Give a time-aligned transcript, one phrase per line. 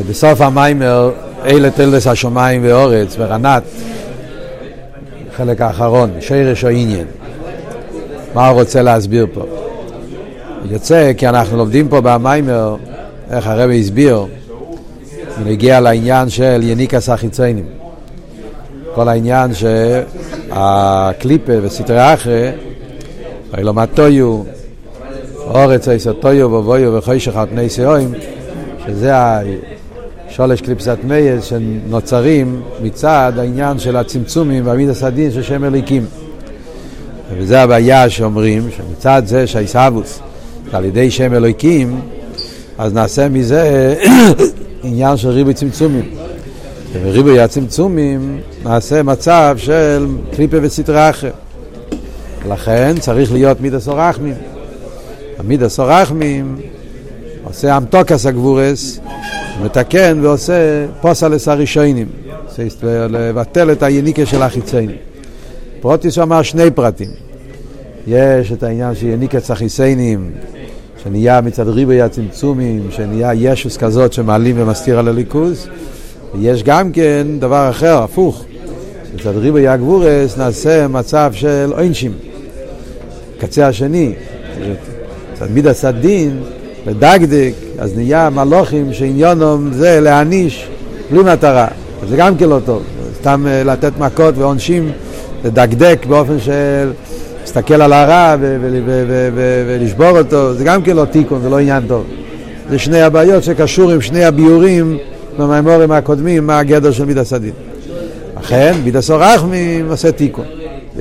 [0.00, 1.10] בסוף המיימר,
[1.44, 3.62] אלה תלדס השמיים ואורץ, ורנת,
[5.36, 7.06] חלק האחרון, שרש או עניין.
[8.34, 9.44] מה הוא רוצה להסביר פה?
[10.70, 12.76] יוצא כי אנחנו לומדים פה במיימר,
[13.30, 14.26] איך הרבי הסביר,
[15.38, 17.64] ונגיע לעניין של יניקס החיציינים.
[18.94, 19.50] כל העניין
[20.50, 22.50] שהקליפה וסתרי אחרי,
[23.58, 24.42] אילומת טויו,
[25.38, 28.12] אורץ איסו טויו ובויו וחוישך על פני סיועים,
[28.86, 29.12] שזה
[30.32, 36.06] השולש קליפסת מייס שנוצרים מצד העניין של הצמצומים והמידס הדין של שם אליקים.
[37.36, 40.20] וזה הבעיה שאומרים, שמצד זה שהעיסאוווס
[40.72, 42.00] על ידי שם אלוהיקים,
[42.78, 43.94] אז נעשה מזה
[44.84, 46.10] עניין של ריבוי צמצומים.
[46.92, 51.30] ובריבוי הצמצומים נעשה מצב של קליפה וסטרה אחר.
[52.48, 54.34] לכן צריך להיות מידס אורחמים.
[55.38, 56.56] המידס אורחמים
[57.44, 59.00] עושה אמתוקס הגבורס,
[59.62, 62.06] מתקן ועושה פוסלס הראשונים,
[63.10, 64.96] לבטל את היניקה של החיציינים.
[65.80, 67.10] פרוטיס אמר שני פרטים.
[68.06, 70.30] יש את העניין של יניקת סחיסיינים,
[71.02, 75.68] שנהיה מצד ריבוי הצמצומים, שנהיה ישוס כזאת שמעלים ומסתיר על הליכוז.
[76.34, 78.44] ויש גם כן דבר אחר, הפוך,
[79.14, 82.12] מצד ריבוי הגבורס נעשה מצב של עונשים.
[83.38, 84.12] קצה השני,
[85.32, 86.42] מצד מידס הדין,
[86.86, 90.68] לדקדק, אז נהיה מלוכים שעניונם זה להעניש
[91.10, 91.66] בלי מטרה.
[92.08, 92.82] זה גם כן לא טוב,
[93.20, 94.92] סתם לתת מכות ועונשים,
[95.44, 96.92] לדקדק באופן של...
[97.42, 98.36] להסתכל על הרע
[99.66, 102.04] ולשבור אותו, זה גם כן לא תיקון, זה לא עניין טוב.
[102.70, 104.98] זה שני הבעיות שקשור עם שני הביורים
[105.38, 107.52] במימורים הקודמים, מה הגדר של מידס הדין.
[108.40, 110.44] לכן, מידס הרחמים עושה תיקון.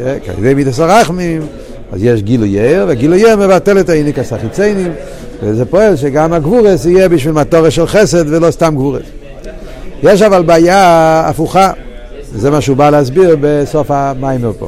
[0.06, 1.42] על ידי מידס הרחמים,
[1.92, 4.92] אז יש גילוי ער, וגילוי ער מבטל את האיניקס החיציינים,
[5.44, 9.02] וזה פועל שגם הגבורס יהיה בשביל מטורש של חסד ולא סתם גבורס.
[10.04, 11.72] יש אבל בעיה הפוכה,
[12.36, 14.68] זה מה שהוא בא להסביר בסוף המיימר פה.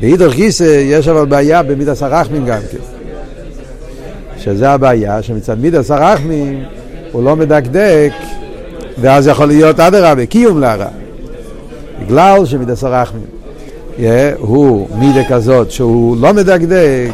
[0.00, 2.78] באידור גיסא יש אבל בעיה במידס הרחמים גם כן.
[4.38, 6.64] שזה הבעיה, שמצד מידס הרחמים
[7.12, 8.12] הוא לא מדקדק,
[9.00, 10.88] ואז יכול להיות אדרבה, קיום להרע.
[12.02, 13.26] בגלל שמידס הרחמים
[13.98, 14.00] yeah,
[14.38, 17.10] הוא מידה כזאת שהוא לא מדקדק,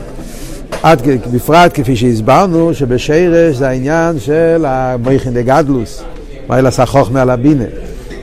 [0.84, 1.02] עד,
[1.34, 6.02] בפרט כפי שהסברנו, שבשרש זה העניין של המויכין דגדלוס,
[6.48, 7.64] מה אלא חוכמה על הבינה.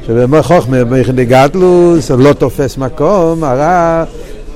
[0.07, 4.03] שבמויכין דגדלוס לא תופס מקום, הרע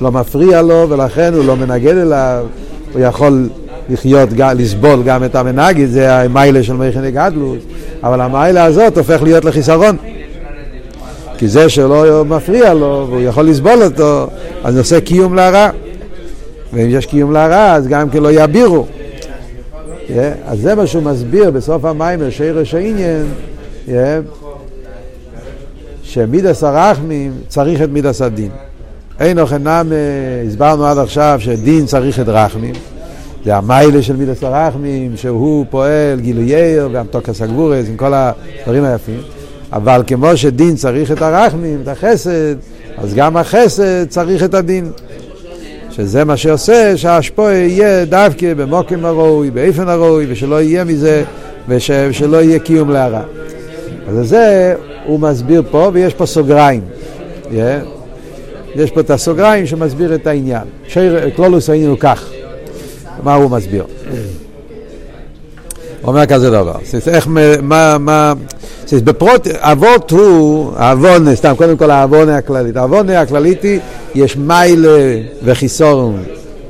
[0.00, 2.46] לא מפריע לו ולכן הוא לא מנגד אליו,
[2.92, 3.48] הוא יכול
[3.90, 7.62] לחיות, לסבול גם את המנגד, זה המיילה של מייכן גדלוס,
[8.02, 9.96] אבל המיילה הזאת הופך להיות לחיסרון.
[11.38, 14.26] כי זה שלא מפריע לו והוא יכול לסבול אותו,
[14.64, 15.70] אז נושא קיום להרע.
[16.72, 18.86] ואם יש קיום להרע, אז גם כן לא יבירו.
[20.08, 20.12] Yeah,
[20.46, 23.26] אז זה מה שהוא מסביר בסוף המיימר, שירש העניין,
[23.86, 23.90] yeah,
[26.02, 28.50] שמידס הרחמים צריך את מידס הדין.
[29.20, 29.92] אין אוכנם,
[30.48, 32.74] הסברנו עד עכשיו שדין צריך את רחמים.
[33.44, 39.20] זה המיילה של מידס הרחמים, שהוא פועל גילוייר והמתוקס הגבורס עם כל הדברים היפים.
[39.72, 42.54] אבל כמו שדין צריך את הרחמים, את החסד,
[42.98, 44.90] אז גם החסד צריך את הדין.
[45.96, 51.24] שזה מה שעושה שהאשפוי יהיה דווקא במוקם הראוי, באיפן הראוי, ושלא יהיה מזה,
[51.68, 53.22] ושלא יהיה קיום להרע.
[54.08, 54.74] אז זה
[55.06, 56.80] הוא מסביר פה, ויש פה סוגריים.
[57.44, 57.52] Yeah.
[58.74, 60.62] יש פה את הסוגריים שמסביר את העניין.
[60.88, 62.30] שיר, קלולוס העניין הוא כך.
[63.22, 63.84] מה הוא מסביר?
[66.02, 66.76] הוא אומר כזה דבר.
[67.06, 67.28] איך,
[67.62, 68.32] מה, מה,
[68.92, 72.76] בפרוט, אבות הוא, העוון, סתם, קודם כל העוונה הכללית.
[72.76, 73.80] העוונה הכללית היא,
[74.14, 74.98] יש מיילה
[75.44, 76.22] וחיסורון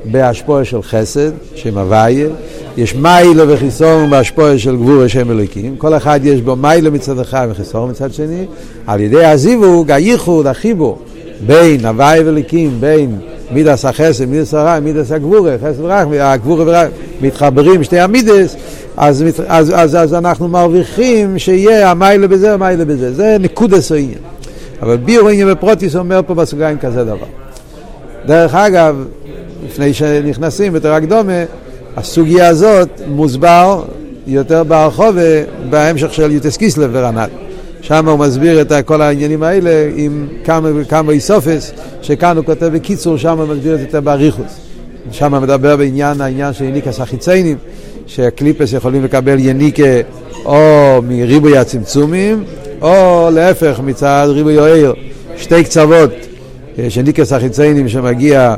[0.05, 2.29] בהשפוע של חסד, שם הוויה,
[2.77, 7.49] יש מיילה וחיסורון בהשפוע של גבור השם אלוקים, כל אחד יש בו מיילה מצד אחד
[7.51, 8.45] וחיסורון מצד שני,
[8.87, 10.99] על ידי הזיווג, הייחוד, החיבור.
[11.47, 13.19] בין הוואי וליקים, בין
[13.51, 16.89] מידס החסד, מידס הרע, מידס הגבורה, חסד ורח, הגבורה ורח,
[17.21, 18.57] מתחברים שתי המידס,
[18.97, 23.13] אז, אז, אז, אז אנחנו מרוויחים שיהיה המיילה בזה, המיילה בזה.
[23.13, 24.19] זה נקודס העניין.
[24.83, 27.27] אבל ביור עניין ופרוטיס אומר פה בסוגריים כזה דבר.
[28.27, 29.05] דרך אגב,
[29.67, 31.45] לפני שנכנסים בתור הקדומה,
[31.97, 33.83] הסוגיה הזאת מוסבר
[34.27, 35.17] יותר ברחוב
[35.71, 37.29] בהמשך של יוטס קיסלב ורנ"ל.
[37.81, 41.73] שם הוא מסביר את כל העניינים האלה עם כמה וכמה איסופס,
[42.03, 44.57] שכאן הוא כותב בקיצור, שם הוא מסביר את זה באריכוס.
[45.11, 47.57] שם מדבר בעניין העניין של יניקס החיציינים,
[48.07, 50.01] שהקליפס יכולים לקבל יניקה
[50.45, 52.45] או מריבוי הצמצומים,
[52.83, 54.93] או להפך מצד ריבוי אוהר,
[55.37, 56.11] שתי קצוות,
[56.89, 58.55] של ניקס החיציינים שמגיע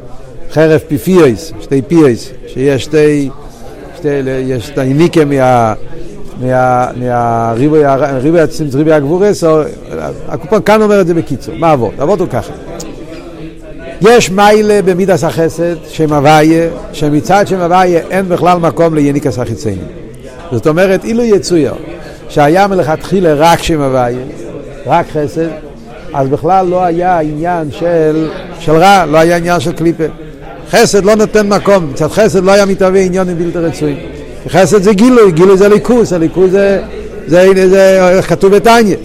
[0.51, 3.29] חרף פיפייס, שתי פייס, שיש שתי,
[3.97, 4.09] שתי
[4.47, 5.75] יש את היניקה מה...
[6.97, 7.85] מהריבוי
[8.93, 9.45] הגבורס,
[10.29, 12.01] הקופון כאן אומר את זה בקיצור, מה אבות?
[12.03, 12.53] אבות הוא ככה.
[14.01, 19.85] יש מיילה במידס החסד, שם הוויה, שמצד שם הוויה אין בכלל מקום ליניקס החיציינים.
[20.53, 21.75] זאת אומרת, אילו יצויר
[22.29, 24.19] שהיה מלכתחילה רק שם הוויה,
[24.87, 25.49] רק חסד,
[26.15, 28.29] אז בכלל לא היה עניין של,
[28.61, 30.05] של רע, לא היה עניין של קליפה.
[30.71, 33.97] חסד לא נותן מקום, מצד חסד לא היה מתהווה עניונים בלתי רצויים.
[34.49, 36.83] חסד זה גילוי, גילוי זה ליכוס, הליכוס זה,
[37.27, 38.97] זה, זה, זה כתוב בתניא.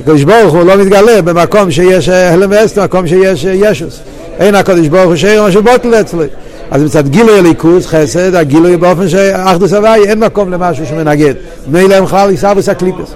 [0.00, 4.00] הקדוש ברוך הוא לא מתגלה במקום שיש הלם ואסתר, במקום שיש ישוס.
[4.38, 6.26] אין הקדוש ברוך הוא שאיר משהו בוטל אצלי.
[6.70, 11.34] אז מצד גילוי הליכוז, חסד, הגילוי באופן שאחדוס הוואי, אין מקום למשהו שמנגד.
[11.66, 13.14] מילא הם בכלל יסבוס הקליפס.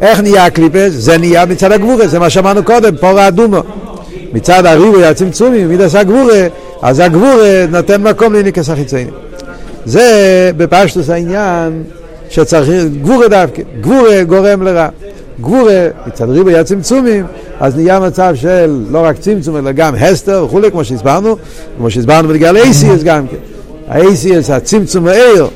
[0.00, 0.92] איך נהיה הקליפס?
[0.92, 3.60] זה נהיה מצד הגבורה, זה מה שאמרנו קודם, פור האדומו.
[4.32, 6.46] מצד הריבוי הצמצומי, מידס הגבורה,
[6.82, 9.14] אז הגבורה נותן מקום לניקס החיציינים.
[9.84, 11.82] זה בפשטוס העניין
[12.30, 14.88] שצריך, גבורה דווקא, גבורה גורם לרע.
[15.40, 17.26] גבורה, מצד ריבוי הצמצומים,
[17.60, 21.36] אז נהיה מצב של לא רק צמצום, אלא גם הסתר וכולי, כמו שהסברנו,
[21.76, 23.36] כמו שהסברנו בגלל אייסיאס גם כן.
[23.88, 25.46] האייסיאס, הצמצום העיר,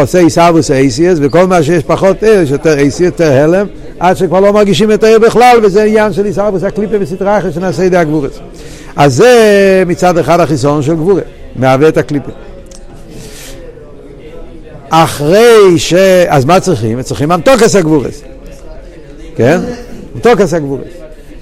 [0.00, 3.66] עושה איסאבוס אייסיאס, וכל מה שיש פחות עיר, יש יותר אייסיאס, יותר הלם,
[4.00, 7.84] עד שכבר לא מרגישים את העיר בכלל, וזה עניין של איסאבוס הקליפה וסטרה אחרת שנעשה
[7.84, 8.38] ידי הגבורס.
[8.96, 11.22] אז זה מצד אחד החיסון של גבורה,
[11.56, 12.30] מהווה את הקליפה.
[14.90, 15.94] אחרי ש...
[16.28, 17.02] אז מה צריכים?
[17.02, 18.22] צריכים אמתוקס הגבורס.
[19.36, 19.58] כן?
[20.16, 20.88] אמתוקס הגבורס.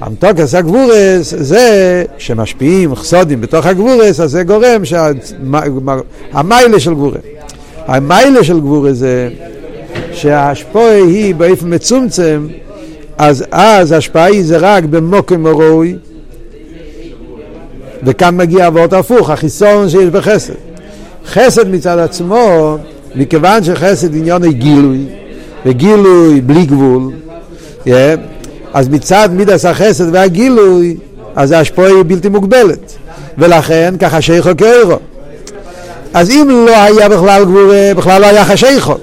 [0.06, 7.18] אמתוקס הגבורס זה שמשפיעים חסודים בתוך הגבורס, אז זה גורם שהמיילה של גבורה.
[7.86, 9.28] המיילה של גבורה זה
[10.12, 12.46] שההשפועה היא באופן מצומצם,
[13.18, 15.96] אז אז ההשפעה היא זה רק במוקם ראוי,
[18.02, 20.54] וכאן מגיע אבות הפוך, החיסון שיש בחסד.
[21.26, 22.76] חסד מצד עצמו,
[23.14, 25.06] מכיוון שחסד עניין היא גילוי,
[25.66, 27.12] וגילוי בלי גבול,
[28.74, 30.96] אז מצד מידס החסד והגילוי,
[31.36, 32.96] אז ההשפעה היא בלתי מוגבלת.
[33.38, 34.98] ולכן ככה שייכו כאירו.
[36.14, 38.94] אז אם לא היה בכלל גבורה, בכלל לא היה חשיכו.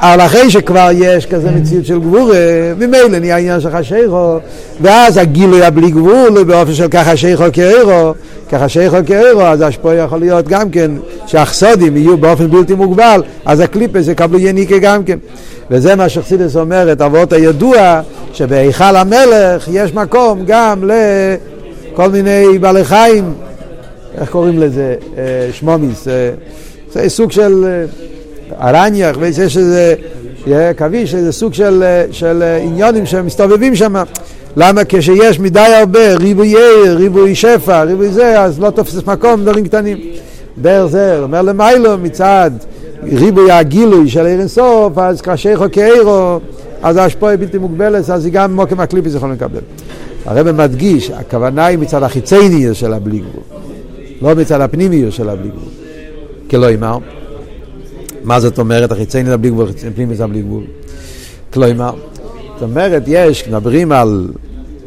[0.00, 2.38] אבל אחרי שכבר יש כזה מציאות של גבורה,
[2.78, 4.38] ממילא נהיה עניין של חשיכו,
[4.80, 8.14] ואז הגילוי הבלי גבול באופן של ככה שייכו כאירו,
[8.50, 10.90] ככה שייכו כאירו, אז השפוע יכול להיות גם כן
[11.26, 15.18] שהחסודים יהיו באופן בלתי מוגבל, אז הקליפס יקבלו יניקה גם כן.
[15.70, 18.00] וזה מה שחסידס אומרת, אבות הידוע,
[18.32, 20.90] שבהיכל המלך יש מקום גם
[21.92, 23.34] לכל מיני בעלי חיים,
[24.20, 24.94] איך קוראים לזה?
[25.52, 26.08] שמומיס.
[26.92, 27.84] זה סוג של
[28.60, 29.94] ארניח, ויש איזה
[30.78, 33.94] קוויש, איזה סוג של, של עניונים שמסתובבים שם.
[34.56, 39.64] למה כשיש מדי הרבה ריבוי עיר, ריבוי שפע, ריבוי זה, אז לא תופס מקום דברים
[39.64, 39.98] קטנים.
[40.58, 42.50] דר זה, אומר למיילו מצד
[43.12, 46.40] ריבוי הגילוי של עיר אינסוף, אז כאשר חוקי עירו,
[46.82, 49.60] אז ההשפעה היא בלתי מוגבלת, אז היא גם מוקם הקליפיס יכולים לקבל.
[50.26, 53.42] הרב מדגיש, הכוונה היא מצד החיצייניוס של הבלי גבול,
[54.22, 55.68] לא מצד הפנימיוס של הבלי גבול.
[56.50, 56.98] כלומר,
[58.26, 60.64] מה זאת אומרת החיצייניוס הבלי גבול, פנימיוס הבלי גבול?
[61.52, 61.90] כלומר,
[62.54, 64.28] זאת אומרת, יש, מדברים על,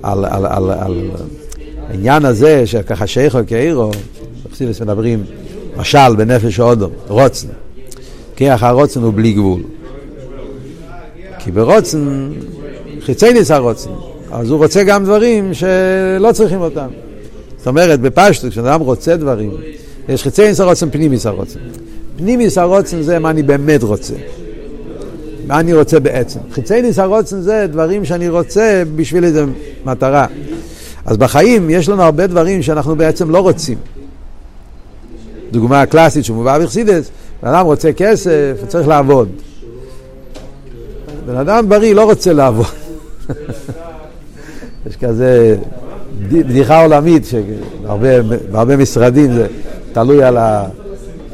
[0.04, 1.10] על, על, על, על
[1.90, 3.92] העניין הזה שככה שייכו כאירו,
[4.50, 5.24] בחסידס מדברים,
[5.78, 7.48] משל בנפש האודום, רוצן.
[8.36, 9.62] כיח הרוצן הוא בלי גבול.
[11.40, 12.30] כי ברוצן,
[13.02, 13.90] חיצי ניס הרוצן,
[14.32, 16.88] אז הוא רוצה גם דברים שלא צריכים אותם.
[17.58, 19.52] זאת אומרת, בפשטות, כשאדם רוצה דברים,
[20.10, 21.60] יש חיצי ניס הרוצן, פנימיס הרוצן.
[22.20, 24.14] פנימיס הרוצן זה מה אני באמת רוצה.
[25.48, 26.40] מה אני רוצה בעצם.
[26.52, 29.46] חיצי ניס הרוצן זה דברים שאני רוצה בשביל איזו
[29.86, 30.26] מטרה.
[31.06, 33.78] אז בחיים יש לנו הרבה דברים שאנחנו בעצם לא רוצים.
[35.52, 37.12] דוגמה קלאסית שמובאה בחסידס,
[37.44, 39.30] בן אדם רוצה כסף, צריך לעבוד.
[41.26, 42.66] בן אדם בריא לא רוצה לעבוד.
[44.90, 45.56] יש כזה
[46.30, 49.48] בדיחה עולמית שבהרבה משרדים זה
[49.94, 50.66] תלוי על, ה,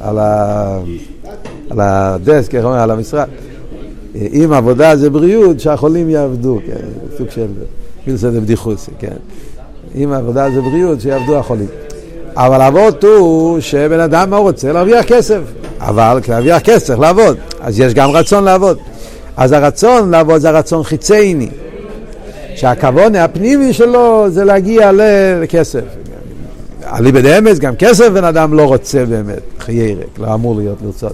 [0.05, 0.79] על, ה,
[1.69, 3.27] על הדסק, איך אומרים, על המשרד.
[4.15, 7.47] אם עבודה זה בריאות, שהחולים יעבדו, כן, סוג של,
[8.03, 9.15] כאילו זה בדיחוס, כן.
[9.95, 11.67] אם עבודה זה בריאות, שיעבדו החולים.
[12.35, 14.73] אבל אבות הוא שבן אדם מה רוצה?
[14.73, 15.39] להרוויח כסף.
[15.79, 17.37] אבל להרוויח כסף צריך לעבוד.
[17.61, 18.77] אז יש גם רצון לעבוד.
[19.37, 21.49] אז הרצון לעבוד זה הרצון חיצייני.
[22.55, 24.91] שהכוון הפנימי שלו זה להגיע
[25.41, 25.83] לכסף.
[26.93, 31.13] אליבד אמץ, גם כסף בן אדם לא רוצה באמת, חיירק, לא אמור להיות לרצות.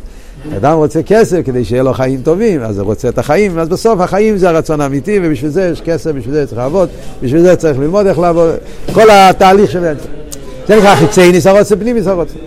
[0.57, 3.99] אדם רוצה כסף כדי שיהיה לו חיים טובים, אז הוא רוצה את החיים, אז בסוף
[3.99, 6.89] החיים זה הרצון האמיתי, ובשביל זה יש כסף, בשביל זה צריך לעבוד,
[7.23, 8.49] בשביל זה צריך ללמוד איך לעבוד,
[8.93, 9.93] כל התהליך של...
[10.67, 12.39] זה נקרא חיצי ניס הרוצן, פנימיס הרוצן.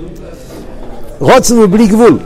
[1.18, 2.18] רוצן הוא בלי גבול.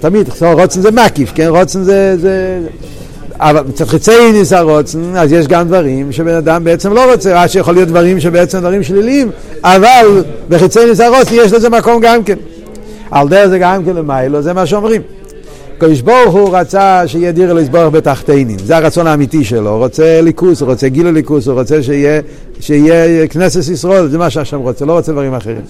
[0.00, 1.46] תמיד, רוצן זה מקיף, כן?
[1.48, 2.16] רוצן זה...
[2.16, 2.60] זה...
[3.40, 7.46] אבל מצד חיצי ניס הרוצן, אז יש גם דברים שבן אדם בעצם לא רוצה, רק
[7.46, 9.30] שיכול להיות דברים שבעצם דברים שליליים,
[9.64, 12.36] אבל בחיצי ניס הרוצן יש לזה מקום גם כן.
[13.10, 15.02] על דרך זה גם כן למיילו, זה מה שאומרים.
[15.78, 20.60] הקדוש ברוך הוא רצה שיהיה דיר לסבורך בתחתינים, זה הרצון האמיתי שלו, הוא רוצה ליכוס,
[20.60, 22.20] הוא רוצה גילו ליכוס, הוא רוצה שיהיה,
[22.60, 25.60] שיהיה כנסת ישראל, זה מה שהשם רוצה, לא רוצה דברים אחרים.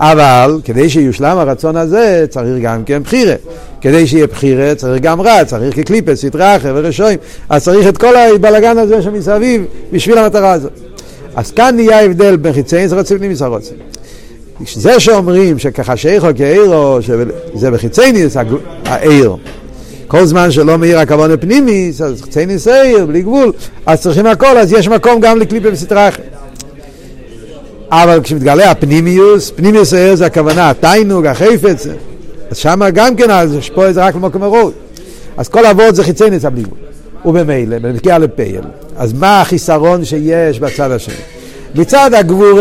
[0.00, 3.34] אבל כדי שיושלם הרצון הזה צריך גם כן בחירה.
[3.80, 8.78] כדי שיהיה בחירה צריך גם רע, צריך כקליפס, סטרחה ורשועים, אז צריך את כל הבלגן
[8.78, 10.72] הזה שמסביב בשביל המטרה הזאת.
[11.36, 13.76] אז כאן נהיה הבדל בין חיצי רוצים לפנימיס הרוצים.
[14.74, 18.36] זה שאומרים שככה שייכו כאירו, שזה בחיצייניס
[18.84, 19.36] העיר.
[20.08, 23.52] כל זמן שלא מאיר הכוון הפנימיס, אז חיצייניס העיר, בלי גבול,
[23.86, 26.08] אז צריכים הכל, אז יש מקום גם לקליפה וסטרה
[27.90, 31.86] אבל כשמתגלה הפנימיוס, פנימיוס העיר זה הכוונה, התיינוג, החפץ,
[32.50, 34.72] אז שמה גם כן, אז יש פה איזה רק במקום הרוי.
[35.36, 36.78] אז כל אבות זה חיצייניס הבלי גבול.
[37.24, 38.64] ובמילא, בנגיע לפייל.
[38.96, 41.37] אז מה החיסרון שיש בצד השני?
[41.74, 42.58] מצד הגבור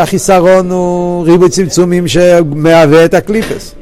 [0.00, 3.74] החיסרון הוא ריבוי צמצומים שמהווה את הקליפס.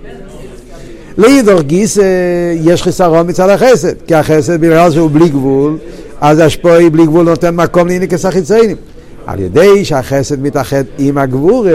[1.19, 1.99] לאידור גיס
[2.63, 5.79] יש חיסרון מצד החסד, כי החסד בגלל שהוא בלי גבול,
[6.21, 8.77] אז השפועי בלי גבול נותן מקום לאיניקס החיציינים.
[9.27, 11.67] על ידי שהחסד מתאחד עם הגבור,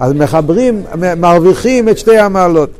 [0.00, 0.82] אז מחברים,
[1.16, 2.70] מרוויחים את שתי המעלות.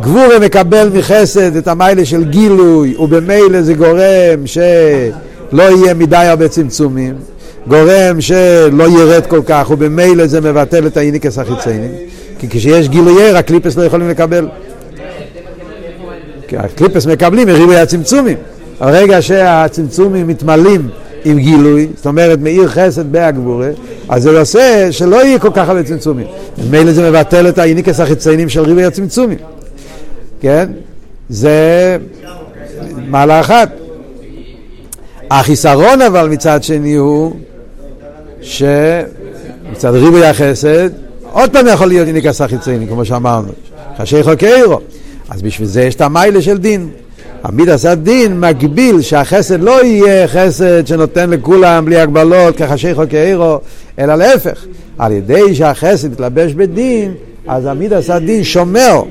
[0.00, 7.14] גבור מקבל מחסד את המיילה של גילוי, ובמילא זה גורם שלא יהיה מדי הרבה צמצומים.
[7.66, 11.90] גורם שלא ירד כל כך, ובמילא זה מבטל את האיניקס החיציינים.
[12.38, 14.48] כי כשיש גילויי, הקליפס לא יכולים לקבל.
[16.48, 18.36] כי הקליפס מקבלים מריבוי הצמצומים.
[18.80, 20.88] הרגע שהצמצומים מתמלאים
[21.24, 23.68] עם גילוי, זאת אומרת מאיר חסד בהגבורה,
[24.08, 26.26] אז זה עושה שלא יהיה כל כך הרבה צמצומים.
[26.58, 29.38] ממילא זה מבטל את האיניקס החיציינים של ריבוי הצמצומים.
[30.40, 30.68] כן?
[31.28, 31.96] זה
[33.08, 33.68] מעלה אחת.
[35.30, 37.32] החיסרון אבל מצד שני הוא
[38.42, 40.90] שמצד ריבוי החסד,
[41.32, 43.48] עוד פעם יכול להיות איניקס החיצייני, כמו שאמרנו,
[43.98, 44.80] חשי חוקיירו.
[45.30, 46.88] אז בשביל זה יש את המיילה של דין.
[47.42, 53.58] המידס הדין מגביל שהחסד לא יהיה חסד שנותן לכולם בלי הגבלות כחשי חוקיירו,
[53.98, 54.64] אלא להפך.
[54.98, 57.14] על ידי שהחסד מתלבש בדין,
[57.46, 59.02] אז המידס הדין שומר,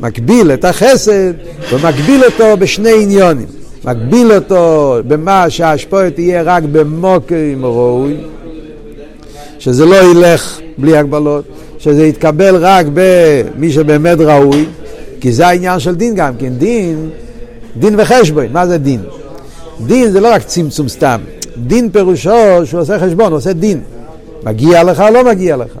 [0.00, 1.32] מגביל את החסד
[1.72, 3.46] ומגביל אותו בשני עניונים.
[3.84, 8.16] מגביל אותו במה שההשפועה תהיה רק במוקרים ראוי.
[9.60, 11.44] שזה לא ילך בלי הגבלות,
[11.78, 14.66] שזה יתקבל רק במי שבאמת ראוי,
[15.20, 16.52] כי זה העניין של דין גם כן.
[16.58, 17.10] דין,
[17.76, 19.00] דין וחשבון, מה זה דין?
[19.86, 21.20] דין זה לא רק צמצום סתם,
[21.56, 23.80] דין פירושו שהוא עושה חשבון, הוא עושה דין.
[24.44, 25.72] מגיע לך לא מגיע לך?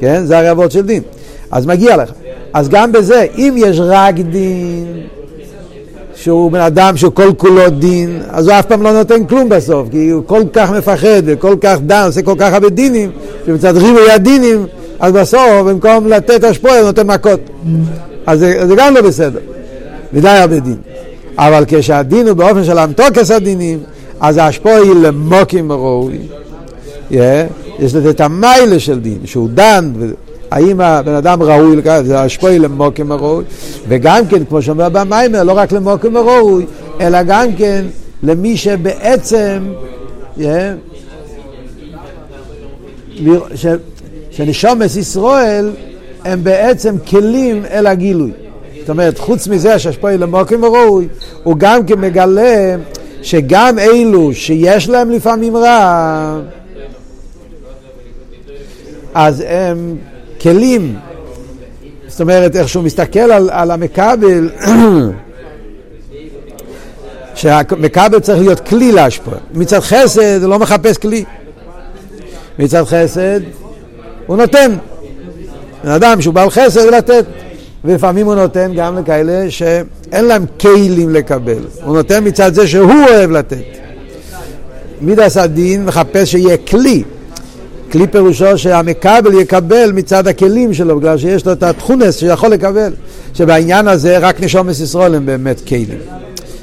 [0.00, 0.24] כן?
[0.24, 1.02] זה הרי אבות של דין.
[1.50, 2.12] אז מגיע לך.
[2.52, 4.86] אז גם בזה, אם יש רק דין,
[6.22, 10.10] שהוא בן אדם שכל כולו דין, אז הוא אף פעם לא נותן כלום בסוף, כי
[10.10, 13.10] הוא כל כך מפחד וכל כך דן, עושה כל כך הרבה דינים,
[13.46, 14.66] שמצד ריבוי הדינים,
[15.00, 17.40] אז בסוף במקום לתת השפועה הוא נותן מכות.
[18.26, 19.38] אז זה, זה גם לא בסדר,
[20.12, 20.76] מדי הרבה דין.
[21.38, 23.78] אבל כשהדין הוא באופן של המתוקס הדינים,
[24.20, 26.18] אז ההשפועה היא למוקים ראוי.
[27.10, 27.14] Yeah,
[27.78, 29.92] יש לזה את המיילה של דין, שהוא דן.
[30.50, 33.44] האם הבן אדם ראוי לכך, זה השפועי למוקם הראוי,
[33.88, 36.66] וגם כן, כמו שאומר במיימר, לא רק למוקם הראוי,
[37.00, 37.84] אלא גם כן
[38.22, 39.72] למי שבעצם,
[40.38, 40.42] yeah,
[43.54, 43.66] ש,
[44.30, 45.70] שנשומס ישראל
[46.24, 48.32] הם בעצם כלים אל הגילוי.
[48.80, 51.08] זאת אומרת, חוץ מזה שהשפועי למוקם הראוי,
[51.42, 52.76] הוא גם כן מגלה
[53.22, 56.40] שגם אלו שיש להם לפעמים רע,
[59.14, 59.96] אז הם
[60.40, 60.96] כלים,
[62.08, 64.50] זאת אומרת, איך שהוא מסתכל על, על המכבל,
[67.34, 69.38] שהמכבל צריך להיות כלי להשפעה.
[69.54, 71.24] מצד חסד הוא לא מחפש כלי.
[72.58, 73.40] מצד חסד
[74.26, 74.76] הוא נותן.
[75.84, 77.24] בן אדם שהוא בעל חסד הוא לתת.
[77.84, 81.58] ולפעמים הוא נותן גם לכאלה שאין להם כלים לקבל.
[81.84, 83.78] הוא נותן מצד זה שהוא אוהב לתת.
[85.00, 87.02] מידס הדין מחפש שיהיה כלי.
[87.92, 92.92] כלי פירושו שהמקבל יקבל מצד הכלים שלו, בגלל שיש לו את התכונס שיכול לקבל.
[93.34, 95.98] שבעניין הזה רק נשומת ישראל הם באמת כלים.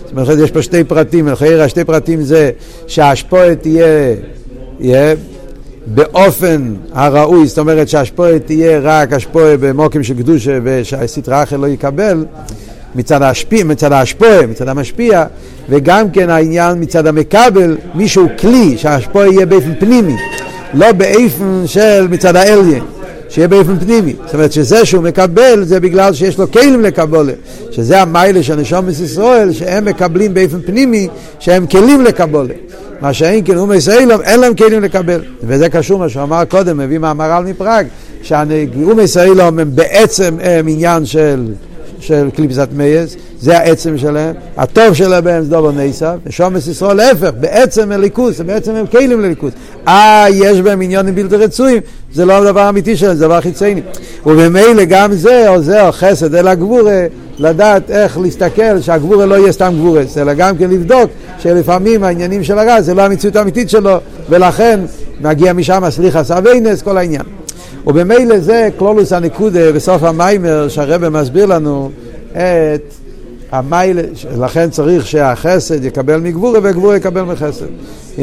[0.03, 1.27] זאת אומרת, יש פה שתי פרטים,
[1.59, 2.51] השתי פרטים זה
[2.87, 4.15] שההשפועה תהיה,
[4.79, 5.15] יהיה
[5.85, 12.25] באופן הראוי, זאת אומרת שההשפועה תהיה רק השפועה במוקים של קדושה ושהסטרה אחר לא יקבל.
[12.95, 15.25] מצד ההשפיע, מצד ההשפועה, מצד המשפיע,
[15.69, 20.15] וגם כן העניין מצד המקבל, מישהו כלי, שההשפועה יהיה באופן פנימי.
[20.73, 22.83] לא באיפן של מצד האליין.
[23.29, 24.13] שיהיה באופן פנימי.
[24.25, 27.33] זאת אומרת שזה שהוא מקבל זה בגלל שיש לו כלים לקבולה.
[27.71, 31.07] שזה המיילה של נשומת ישראל, שהם מקבלים באופן פנימי,
[31.39, 32.53] שהם כלים לקבולה.
[33.01, 35.21] מה שאין כן אומי סיילום, אין להם כלים לקבל.
[35.43, 37.87] וזה קשור מה אמר קודם, מביא מאמרל מפראג,
[38.21, 41.45] שאומי סיילום הם בעצם הם עניין של...
[42.05, 47.91] של קליפסת מייס, זה העצם שלהם, הטוב שלהם זה דובר נסף, ושומס ישראל להפך, בעצם
[47.91, 49.53] הליכוס, בעצם הם כלים לליכוס.
[49.87, 51.81] אה, יש בהם עניונים בלתי רצויים,
[52.13, 53.81] זה לא הדבר האמיתי שלהם, זה דבר חיצייני.
[54.25, 57.05] וממילא גם זה עוזר חסד אל הגבורה,
[57.39, 62.59] לדעת איך להסתכל שהגבורה לא יהיה סתם גבורס, אלא גם כן לבדוק שלפעמים העניינים של
[62.59, 63.97] הרע זה לא המציאות האמיתית שלו,
[64.29, 64.79] ולכן
[65.21, 67.44] מגיע משם סליחה סביינס, כל העניין.
[67.87, 71.91] ובמילא זה כלולוס הנקודה בסוף המיימר שהרבא מסביר לנו
[72.31, 72.93] את
[73.51, 74.01] המיילה,
[74.39, 77.65] לכן צריך שהחסד יקבל מגבורה וגבורה יקבל מחסד.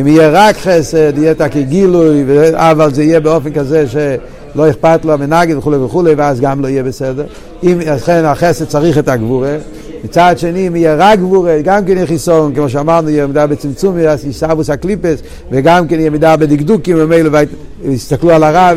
[0.00, 5.12] אם יהיה רק חסד, יהיה תקי גילוי, אבל זה יהיה באופן כזה שלא אכפת לו
[5.12, 7.24] המנגד וכולי וכולי, ואז גם לא יהיה בסדר.
[7.62, 9.56] אם לכן החסד צריך את הגבורה.
[10.04, 13.98] מצד שני, אם יהיה רק גבורה, גם כן יהיה חיסון, כמו שאמרנו, יהיה מידה בצמצום,
[13.98, 17.38] יהיה סבוס הקליפס, וגם כן יהיה מידה בדקדוקים, ומילא
[17.84, 18.72] יסתכלו על הרע.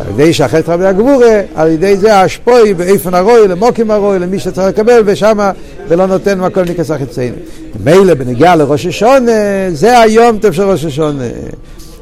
[0.00, 4.68] על ידי שהחטא רבי הגבורה, על ידי זה השפוי באיפן הרוי, למוקים הרוי, למי שצריך
[4.68, 5.52] לקבל, ושמה,
[5.88, 7.36] ולא נותן מקום ניקס החציינו.
[7.84, 9.32] מילא בנגיעה לראש השונה,
[9.72, 11.24] זה היום טוב של ראש השונה.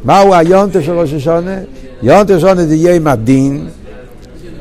[0.04, 1.56] מהו היום טוב של ראש השונה?
[2.02, 3.66] יום טוב שונה זה יום הדין,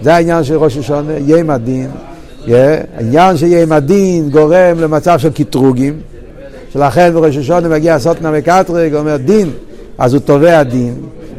[0.02, 1.90] זה העניין של ראש השונה, יום הדין.
[2.98, 5.94] העניין של יום הדין גורם למצב של קטרוגים,
[6.74, 9.50] שלכן בראש השונה מגיע סוטנה מקטרג, אומר דין,
[9.98, 10.94] אז הוא תובע דין.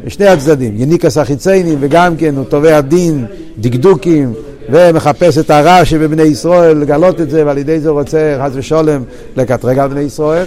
[0.06, 3.26] משני הצדדים, יניקס החיציינים וגם כן הוא תובע דין,
[3.58, 4.32] דקדוקים
[4.68, 9.02] ומחפש את הרע שבבני ישראל, לגלות את זה ועל ידי זה הוא רוצה חס ושולם
[9.36, 10.44] לקטרג על בני ישראל.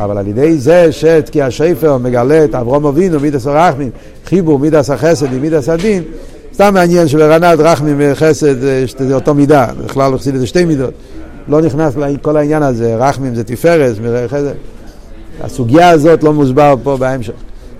[0.00, 3.90] אבל על ידי זה שתקיע השפר מגלה את אברום אבינו, מידס הרחמים,
[4.26, 6.02] חיבור מידס החסד עם מידס הדין
[6.54, 8.60] סתם מעניין שברנת רחמים וחסד
[8.98, 10.94] זה אותו מידה, בכלל החסיד את זה שתי מידות.
[11.48, 13.96] לא נכנס לכל העניין הזה, רחמים זה תפארת,
[15.40, 17.32] הסוגיה הזאת לא מוסבר פה בהמשך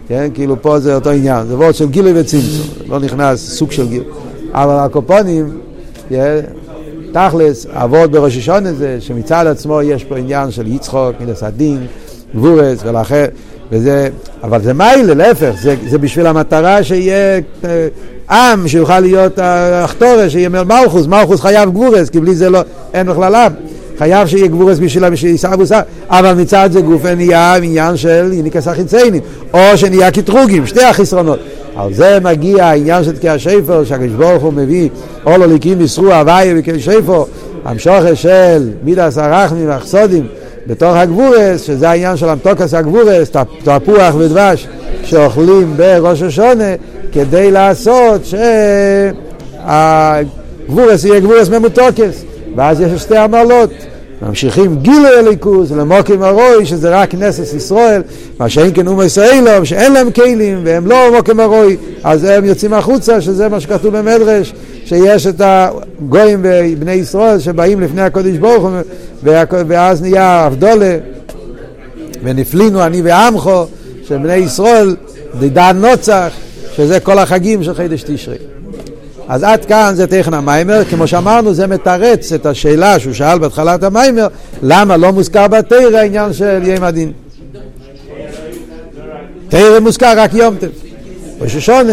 [0.09, 0.29] כן?
[0.35, 4.03] כאילו פה זה אותו עניין, זה וורד של גילוי וצמצום, לא נכנס סוג של גיל.
[4.53, 5.59] אבל הקופונים,
[6.09, 6.41] כן?
[7.13, 11.87] תכלס, אבות בראש השונה זה שמצד עצמו יש פה עניין של יצחוק, מינס הדין,
[12.37, 13.25] גבורס, ולכן,
[13.73, 14.09] וזה,
[14.43, 19.39] אבל זה מיילה, להפך, זה, זה בשביל המטרה שיהיה אה, עם, שיוכל להיות
[19.85, 22.61] אחתורש, שיהיה מלכוס, מלכוס חייב גבורס, כי בלי זה לא,
[22.95, 23.53] אין בכלל עם.
[23.99, 25.73] חייב שיהיה גבורס בשביל שיסעבוס,
[26.09, 29.23] אבל מצד זה גופה נהיה עניין של יניקס החיציינים,
[29.55, 31.39] או שנהיה קטרוגים, שתי החסרונות.
[31.77, 34.89] על זה מגיע העניין של תקיע שפר, שהקדוש ברוך הוא מביא
[35.27, 37.25] אולו ליקים ישרו הוויה וקל שפר,
[37.65, 40.27] המשוכר של מידס הרחמים והחסודים
[40.67, 43.31] בתוך הגבורס, שזה העניין של המתוקס הגבורס,
[43.65, 44.69] תפוח ודבש
[45.05, 46.75] שאוכלים בראש השונה,
[47.13, 48.21] כדי לעשות
[49.65, 52.25] שהגבורס יהיה גבורס ממותוקס.
[52.59, 53.71] ואז יש שתי עמלות.
[54.23, 58.03] ממשיכים גילוי הליכוס, למוקים הרוי, שזה רק נסס ישראל,
[58.39, 62.73] מה שאין כן אומה ישראלום, שאין להם כלים והם לא מוקים הרוי, אז הם יוצאים
[62.75, 64.53] החוצה, שזה מה שכתוב במדרש,
[64.85, 68.71] שיש את הגויים ובני ישראל שבאים לפני הקודש ברוך הוא,
[69.69, 70.97] ואז נהיה אבדולה,
[72.23, 73.65] ונפלינו אני ועמכו,
[74.09, 74.97] שבני ישראל,
[75.39, 76.33] דידן נוצח,
[76.77, 78.37] שזה כל החגים של חידש תשרי.
[79.29, 83.83] אז עד כאן זה טכן המיימר, כמו שאמרנו זה מתרץ את השאלה שהוא שאל בהתחלת
[83.83, 84.27] המיימר,
[84.63, 87.13] למה לא מוזכר בתרא העניין של יום הדין.
[89.49, 90.69] תרא מוזכר רק יום טף.
[91.41, 91.93] ראש השונה,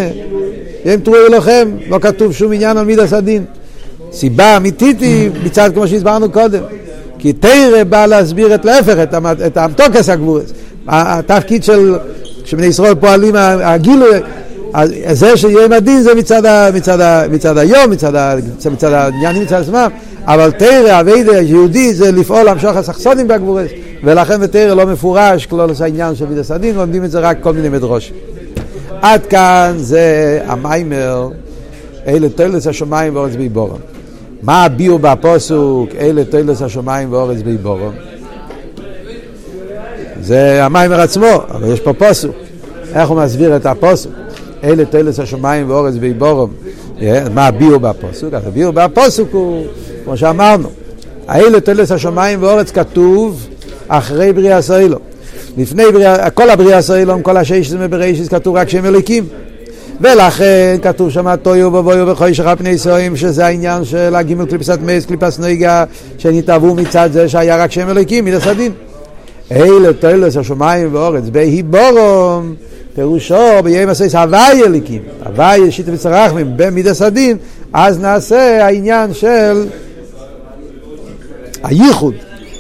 [0.86, 3.46] יום תרואי לכם, לא כתוב שום עניין על מידס הדין.
[4.12, 6.64] סיבה אמיתית היא מצד כמו שהסברנו קודם.
[7.20, 8.96] כי תרא בא להסביר את להפך,
[9.48, 10.54] את המתוקס הגבורס.
[10.88, 11.96] התפקיד של,
[12.46, 14.20] שבני ישראל פועלים, הגילוי,
[14.76, 18.36] אז זה שיהיה מדין זה מצד, ה, מצד, ה, מצד היום, מצד, ה,
[18.72, 19.88] מצד העניינים מצד עצמם,
[20.26, 23.68] אבל תרא, אביידה, יהודי זה לפעול להמשוך הסכסונים בגבורס,
[24.04, 27.70] ולכן בתרא לא מפורש כלול העניין של מידס הדין, לומדים את זה רק כל מיני
[27.70, 28.14] מדרוש.
[29.02, 31.30] עד כאן זה המיימר,
[32.08, 33.80] אלה תולס השמיים ואורץ ביבורם.
[34.42, 37.92] מה הביאו בפוסוק, אלה תולס השמיים ואורץ ביבורם?
[40.22, 42.36] זה המיימר עצמו, אבל יש פה פוסוק.
[42.94, 44.25] איך הוא מסביר את הפוסוק?
[44.66, 46.50] אלה תלס השמיים ואורץ ואיבורם.
[47.34, 48.34] מה הביאו בפוסוק?
[48.34, 49.66] אז הביאו בפוסוק הוא,
[50.04, 50.70] כמו שאמרנו,
[51.28, 53.48] האלה תלס השמיים ואורץ כתוב
[53.88, 54.98] אחרי בריאה סוילו.
[55.58, 59.24] לפני בריאה, כל הבריאה סוילום, כל השש זה מבראשיס כתוב רק שם אליקים.
[60.02, 65.40] ולכן כתוב שם טויו ובויו וחוישך פני סוים שזה העניין של הגימל קליפסת מייס קליפס
[65.40, 65.86] נויגה
[66.18, 68.72] שנתעבו מצד זה שהיה רק שם אליקים, מידס הדין.
[69.52, 72.56] אלה תולס השמיים ואורץ בהיבורום
[72.96, 77.38] פירושו ביום הסייס הוואי אליקים, הוואי שיטה וצרחמים במידס הדין,
[77.74, 79.68] אז נעשה העניין של
[81.64, 82.14] הייחוד.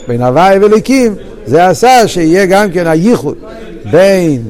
[0.08, 3.36] בין הוואי ואליקים, זה עשה שיהיה גם כן הייחוד
[3.91, 4.41] בין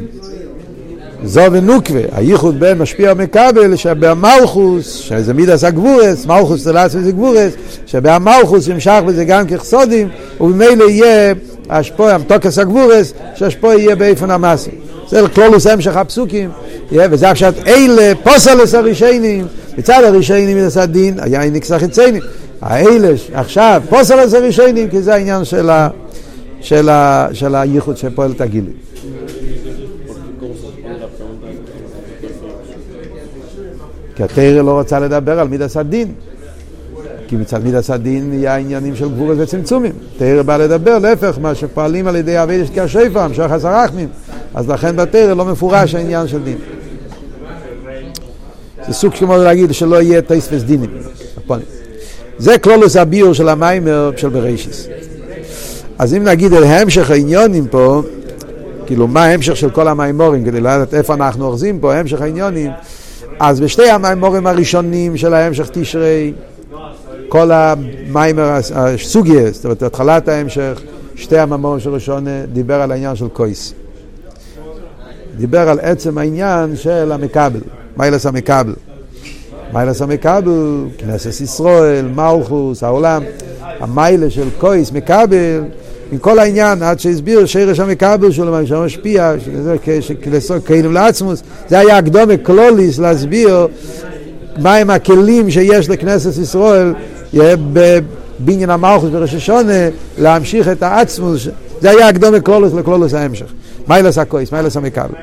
[1.24, 7.54] זו ונוקווה, הייחוד בין משפיע ומקבל, שבמלכוס, שזה מידס הגבורס, מלכוס זה לעצמי זה גבורס,
[7.86, 10.10] שבמלכוס ימשך בזה גם כחסודים,
[10.41, 11.34] וממילא יהיה
[11.69, 14.85] השפוע, תוקס הגבורס, שהשפוע יהיה באיפן המעשי.
[15.09, 16.49] זה כלולוס המשך הפסוקים,
[16.91, 22.21] וזה עכשיו אלה פוסלס הרישיינים, מצד הרישיינים מידס הדין, היה איניקס החיציינים.
[22.61, 25.89] האלה עכשיו פוסלס הרישיינים, כי זה העניין של, ה,
[26.61, 28.73] של, ה, של הייחוד שפועל את הגילוי.
[34.15, 36.11] כי התרא לא רוצה לדבר על מידס הדין.
[37.27, 39.91] כי מצד מידס הדין יהיה עניינים של גבורת וצמצומים.
[40.17, 44.07] תרא בא לדבר, להפך, מה שפועלים על ידי אבי דשקי השפע, המשך הסרחמים.
[44.55, 46.57] אז לכן בתרא לא מפורש העניין של דין.
[48.87, 50.89] זה סוג כמו להגיד שלא יהיה טייס דינים.
[52.37, 54.87] זה כלולוס הביור של המיימר של בראשיס.
[55.97, 58.01] אז אם נגיד על המשך העניונים פה,
[58.85, 62.71] כאילו מה ההמשך של כל המיימורים, כדי לדעת איפה אנחנו אוחזים פה, המשך העניונים,
[63.39, 66.33] אז בשתי המיימורים הראשונים של ההמשך תשרי,
[67.29, 70.81] כל המיימר הסוגיה, זאת אומרת, התחלת ההמשך,
[71.15, 73.73] שתי המיימורים של ראשון דיבר על העניין של קויס.
[75.38, 77.60] דיבר על עצם העניין של המקבל,
[77.98, 78.74] מיילס המקבל.
[79.74, 83.24] מיילס המקבל, כנסת ישראל, מלכוס, העולם,
[83.80, 85.63] המיילה של קויס, מקבל,
[86.12, 89.34] עם כל העניין, עד שהסביר שרש המקבל שלו, שמשפיע,
[90.65, 93.67] כאילו לעצמוס, זה היה הקדומה קלוליס להסביר
[94.58, 96.93] מהם הכלים שיש לכנסת ישראל
[97.74, 101.48] בבניין המלכוס בראש השונה, להמשיך את העצמוס,
[101.82, 103.45] זה היה הקדומה קלוליס לקלוליס ההמשך.
[103.88, 105.15] מיילס הקויס, מיילס המקבל.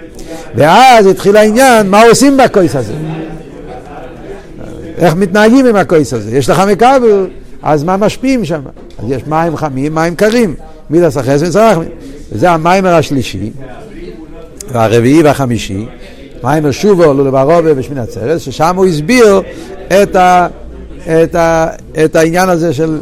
[0.55, 2.92] ואז התחיל העניין, מה עושים בקויס הזה?
[4.96, 6.37] איך מתנהגים עם הקויס הזה?
[6.37, 7.27] יש לך מקבל,
[7.62, 8.61] אז מה משפיעים שם?
[8.98, 10.55] אז יש מים חמים, מים קרים.
[10.90, 11.88] מידס החסד וצרחמים.
[12.33, 13.51] וזה המיימר השלישי,
[14.72, 15.87] והרביעי והחמישי,
[16.44, 19.40] מיימר שובו לולברובה ושמין עצרת, ששם הוא הסביר
[20.03, 20.46] את, ה,
[21.07, 21.66] את, ה,
[22.05, 23.01] את העניין הזה של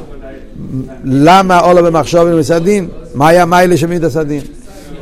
[1.05, 3.47] למה עולה במחשוב ומסעדין, מה היה
[3.77, 4.41] של מידס הדין.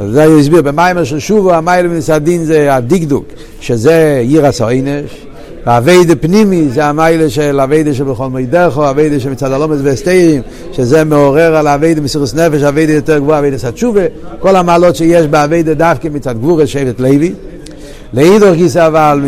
[0.06, 3.24] זה הוא הסביר, במיימר של שובו המיילה הדין זה הדקדוק,
[3.60, 5.26] שזה ירס העינש,
[5.66, 11.68] והאביידה פנימי זה המיילה של אביידה שבכל מידךו, אביידה שמצד הלומס והסתירים, שזה מעורר על
[11.68, 14.00] אביידה מסירוס נפש, אביידה יותר גבוהה, אביידה סתשובה,
[14.40, 17.32] כל המעלות שיש באביידה דווקא מצד גבורס שבט לוי.
[18.12, 19.20] לאידור גיסא אבל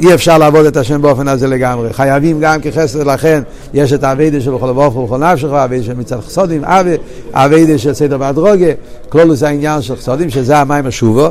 [0.00, 1.92] אי אפשר לעבוד את השם באופן הזה לגמרי.
[1.92, 3.42] חייבים גם כחסד לכן,
[3.74, 6.62] יש את האביידה של בכל ברוך ובכל נפשך, האביידה של מצד חסודים,
[7.32, 8.72] האביידה של סדר באדרוגה,
[9.08, 11.28] כלולוס העניין של חסודים, שזה המים השובו.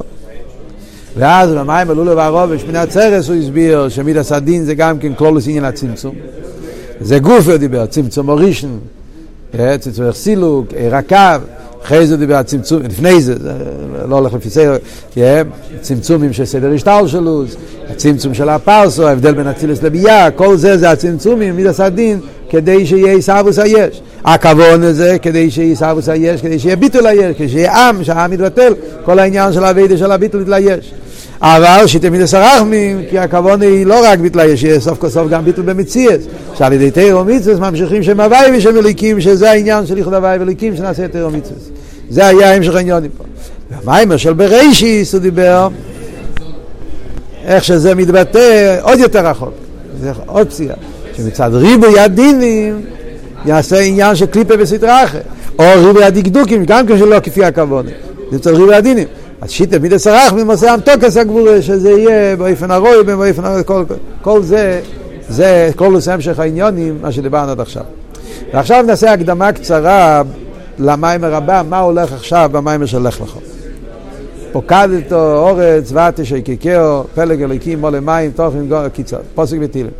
[1.17, 5.65] ואז במים עלו לבערוב בשמינת צרס הוא הסביר שמידס הדין זה גם כן כלולוס עניין
[5.65, 6.15] הצמצום.
[7.01, 8.67] זה גוף הוא דיבר, צמצום אורישן,
[9.79, 11.39] צמצום סילוק, רקב,
[11.83, 13.53] אחרי זה דיבר צמצום, לפני זה, זה
[14.07, 14.77] לא הולך לפי סדר,
[15.81, 17.43] צמצומים של סדר השטל שלו,
[17.89, 23.13] הצמצום של הפרסו, ההבדל בין אצילס לביאה, כל זה זה הצמצומים, מידס הדין, כדי שיהיה
[23.13, 24.01] עיסאוווס היש.
[24.25, 28.73] הכוון הזה כדי שיהיה עיסאוווס היש, כדי שיהיה ביטול היש, כדי שיהיה עם, שהעם יתבטל,
[29.05, 30.93] כל העניין של הווידה של הביטול יתלייש.
[31.41, 35.45] אבל שתמיד הרחמים, כי הכוון היא לא רק ביטול היש, יהיה סוף כל סוף גם
[35.45, 36.21] ביטול במציאס.
[36.57, 40.75] שעל ידי תירו מצווס ממשיכים שם הוואי ושם אליקים, שזה העניין של איחוד הוואי ואליקים
[40.75, 41.69] שנעשה תירו מצווס.
[42.09, 43.23] זה היה המשך העניונים פה.
[43.69, 45.67] והמיימר של בראשיס הוא דיבר,
[47.45, 49.53] איך שזה מתבטא עוד יותר רחוק.
[50.01, 50.75] זה עוד פסיעה.
[51.17, 52.81] שמצד ריבוי הדינים
[53.45, 55.23] יעשה עניין של קליפה וסטרה אחרת.
[55.59, 57.89] או ריבוי הדקדוקים, גם כן שלא כפי הכוונה.
[58.31, 59.07] זה מצד ריבוי הדינים.
[59.41, 63.83] אז שיטה מידי סרח ממוסע אמתוקס הגבורה, שזה יהיה באופן הרוי, באופן הרוי, כל,
[64.21, 64.81] כל זה,
[65.29, 67.83] זה כל נושא המשך העניונים, מה שדיברנו עד עכשיו.
[68.53, 70.21] ועכשיו נעשה הקדמה קצרה
[70.79, 73.37] למיימר הבא, מה הולך עכשיו במיימר של לך לך.
[74.51, 79.91] פוקדתו אורץ ותש יקיקאו פלג אלוקים מולה מים תוכן קיצור, פוסק ותהילים.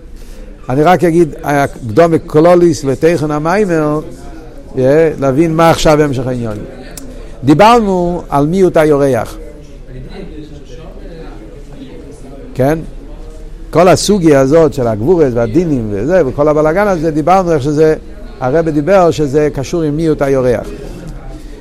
[0.69, 4.00] אני רק אגיד, הקדום קלוליס לתכן המיימר,
[5.19, 6.58] להבין מה עכשיו המשך העניין.
[7.43, 9.38] דיברנו על מיעוט היורח.
[12.54, 12.80] כן?
[13.69, 17.95] כל הסוגיה הזאת של הגבורס והדינים וזה, וכל הבלאגן הזה, דיברנו איך שזה,
[18.39, 20.67] הרב דיבר שזה קשור עם מיעוט היורח.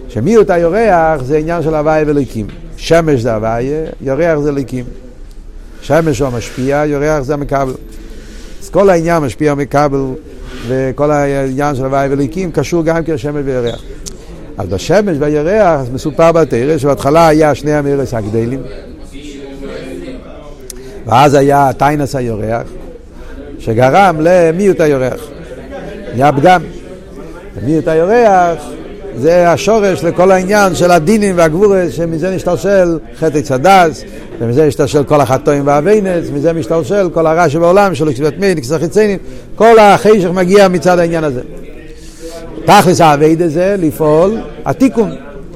[0.08, 2.46] שמיעוט היורח זה עניין של הוואי וליקים.
[2.76, 4.84] שמש זה הוואי, יורח זה ליקים.
[5.82, 7.74] שמש הוא המשפיע, יורח זה המקבל.
[8.62, 10.04] אז כל העניין משפיע מכבל,
[10.68, 13.82] וכל העניין של הוואי וליקים קשור גם כשמש וירח.
[14.58, 18.62] אז בשמש והירח מסופר בתרא שבהתחלה היה שני המרס הגדלים,
[21.06, 22.62] ואז היה טיינס היורח,
[23.58, 25.20] שגרם למיעוט היורח.
[26.14, 26.62] נהיה פגם.
[27.66, 28.58] מיעוט היורח
[29.16, 34.04] זה השורש לכל העניין של הדינים והגבורס, שמזה משתלשל חטא צדס,
[34.38, 39.18] ומזה משתלשל כל החטואים והאביינס, מזה משתלשל כל הרע שבעולם של כתיבת מי, נקסר חיציינים,
[39.54, 41.40] כל החשך מגיע מצד העניין הזה.
[42.66, 45.10] תכלס האבייד זה לפעול התיקון.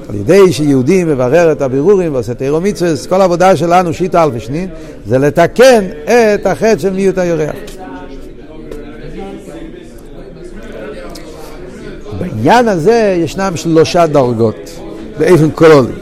[0.09, 4.69] על ידי שיהודי מברר את הבירורים ועושה תירו מצווה, כל העבודה שלנו, שיטה אלפי שנין,
[5.05, 7.55] זה לתקן את החטא של מיעוט היורח.
[12.19, 14.79] בעניין הזה ישנם שלושה דרגות,
[15.19, 15.93] באופן כללי,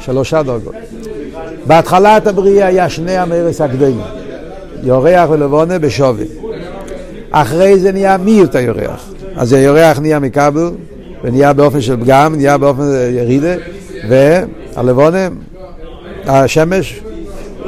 [0.00, 0.74] שלושה דרגות.
[1.66, 4.00] בהתחלת הבריאה היה שני המרס הקדומים,
[4.82, 6.24] יורח ולבונה בשווה.
[7.30, 9.10] אחרי זה נהיה מיעוט היורח.
[9.36, 10.70] אז היורח נהיה מכבל,
[11.24, 13.54] ונהיה באופן של פגם, נהיה באופן ירידה,
[14.08, 15.28] והלבונה,
[16.26, 17.00] השמש,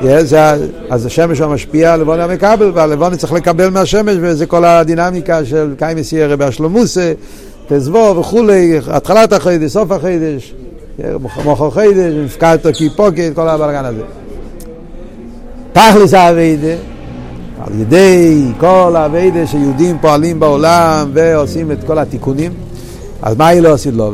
[0.02, 0.52] זה,
[0.90, 6.04] אז השמש הוא משפיע, הלבונה המקבל, והלבונה צריך לקבל מהשמש, וזה כל הדינמיקה של קיימי
[6.04, 7.12] סיירה באשלומוסה,
[7.68, 10.54] תזבו וכולי, התחלת החודש, סוף החודש,
[11.44, 14.02] מוח החודש, מפקדתו קיפוקת, כל הבלגן הזה.
[15.72, 16.74] תכלס האביידה,
[17.60, 22.52] על ידי כל האביידה שיהודים פועלים בעולם ועושים את כל התיקונים,
[23.22, 24.12] אז מה היא לא עשית לו?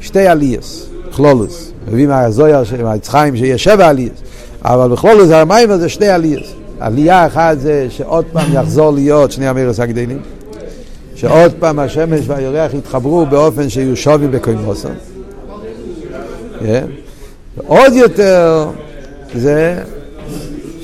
[0.00, 1.72] שתי עלייס, כלולוס.
[1.88, 4.12] מביא מהזויר, מהיצחיים, שיש שבע עלייס.
[4.64, 6.52] אבל בכלולוס המים זה שתי עלייס.
[6.80, 10.18] עלייה אחת זה שעוד פעם יחזור להיות שני המרס הגדלים.
[11.14, 14.94] שעוד פעם השמש והירח יתחברו באופן שיהיו שובים בקוימוסון.
[16.60, 16.64] Yeah.
[17.66, 18.66] עוד יותר
[19.34, 19.82] זה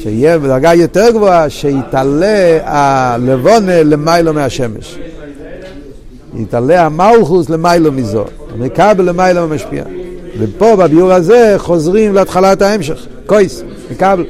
[0.05, 4.99] שיהיה בדרגה יותר גבוהה שיתעלה הלבונה למיילו מהשמש.
[6.37, 9.85] יתעלה המלכוס למיילו מזו, המקבל למיילו משפיע.
[10.39, 14.25] ופה בביור הזה חוזרים להתחלת ההמשך, קויס, מקבל.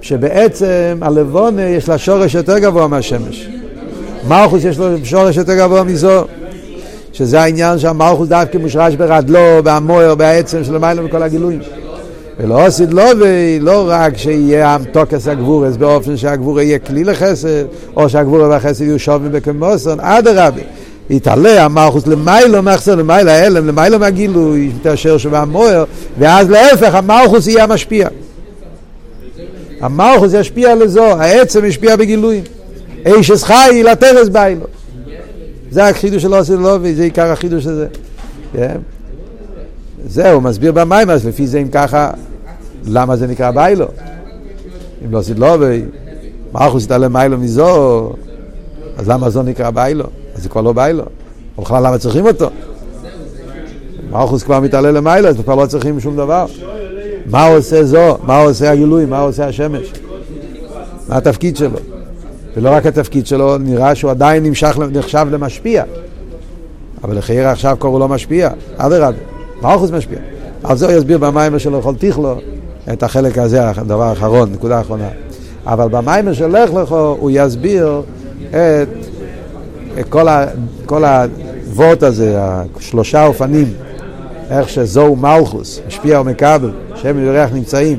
[0.00, 3.48] שבעצם הלבונה יש לה שורש יותר גבוה מהשמש.
[4.28, 6.24] מלכוס יש לו שורש יותר גבוה מזו,
[7.12, 11.60] שזה העניין שהמלכוס דווקא מושרש ברדלו, בהמויר, בעצם של למעלה מכל הגילויים.
[12.38, 17.64] ולא עשית לא, ולא רק שיהיה תוקס הגבורס באופן שהגבורה יהיה כלי לחסד,
[17.96, 20.62] או שהגבורה והחסד יהיו שובים בקמוסון, אדרבה.
[21.10, 25.84] יתעלה המלכוס למיילו מחסר למיילו ההלם, למיילו מהגילוי, תאשר שבהמויר,
[26.18, 28.08] ואז להפך המלכוס יהיה המשפיע.
[29.80, 32.44] המלכוס ישפיע לזו, העצם ישפיע בגילויים.
[33.06, 34.66] איש חי לטרס ביילו.
[35.70, 37.86] זה החידוש של עושה לובי, זה עיקר החידוש הזה.
[40.02, 40.08] כן?
[40.08, 42.10] זהו, מסביר במים, אז לפי זה אם ככה,
[42.84, 43.86] למה זה נקרא ביילו?
[45.04, 45.82] אם לא עשית לובי,
[46.54, 48.12] מלכוס יתעלם מיילו מזו,
[48.96, 50.04] אז למה זו נקרא ביילו?
[50.34, 51.04] אז זה כבר לא ביילו.
[51.58, 52.50] בכלל למה צריכים אותו?
[54.10, 56.46] מלכוס כבר מתעלה למיילו, אז כבר לא צריכים שום דבר.
[57.26, 58.18] מה עושה זו?
[58.22, 59.06] מה עושה הגילוי?
[59.06, 59.92] מה עושה השמש?
[61.08, 61.78] מה התפקיד שלו?
[62.56, 65.84] ולא רק התפקיד שלו, נראה שהוא עדיין נמשך, נחשב למשפיע.
[67.04, 69.18] אבל לחייר עכשיו קוראו לא משפיע, אדרבה,
[69.62, 70.18] מלכוס משפיע.
[70.62, 72.34] על זה הוא יסביר במיימר של אוכל תיכלו
[72.92, 75.08] את החלק הזה, הדבר האחרון, נקודה אחרונה.
[75.66, 78.02] אבל במיימר של לך לכו הוא יסביר
[78.50, 78.56] את,
[80.00, 80.46] את כל, ה,
[80.86, 83.72] כל הוורט הזה, השלושה אופנים,
[84.50, 87.98] איך שזוהו מלכוס, משפיע ומקבל, שהם וירח נמצאים,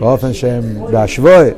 [0.00, 1.50] באופן שהם בהשווי.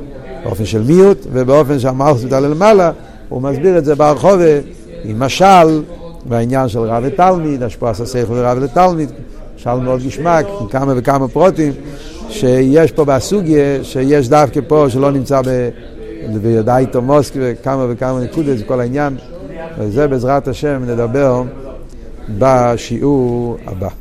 [0.43, 2.91] באופן של מיעוט ובאופן שהמלכוס מתעלה למעלה,
[3.29, 4.59] הוא מסביר את זה ברחובה
[5.03, 5.81] עם משל
[6.25, 9.11] בעניין של רב ותלמיד, השפעת השכל ורב ותלמיד,
[9.55, 11.73] משל מאוד גשמק, כמה וכמה פרוטים,
[12.29, 15.69] שיש פה בסוגיה, שיש דווקא פה שלא נמצא ב...
[16.41, 19.17] בידייתו מוסק וכמה וכמה נקודות, זה כל העניין,
[19.79, 21.43] וזה בעזרת השם נדבר
[22.37, 24.00] בשיעור הבא.